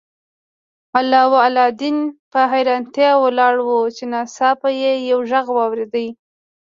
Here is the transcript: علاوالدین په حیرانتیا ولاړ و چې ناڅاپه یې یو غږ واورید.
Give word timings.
علاوالدین 0.97 1.97
په 2.31 2.39
حیرانتیا 2.51 3.11
ولاړ 3.23 3.55
و 3.63 3.69
چې 3.95 4.03
ناڅاپه 4.13 4.69
یې 4.81 4.93
یو 5.09 5.19
غږ 5.31 5.45
واورید. 5.53 5.95